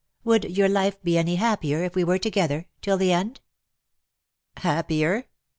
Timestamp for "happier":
1.35-1.83, 4.63-5.25